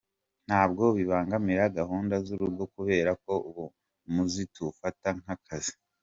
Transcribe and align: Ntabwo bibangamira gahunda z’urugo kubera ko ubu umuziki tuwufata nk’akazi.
Ntabwo 0.47 0.83
bibangamira 0.97 1.73
gahunda 1.77 2.15
z’urugo 2.25 2.63
kubera 2.75 3.11
ko 3.23 3.33
ubu 3.49 3.63
umuziki 4.07 4.51
tuwufata 4.53 5.07
nk’akazi. 5.21 5.73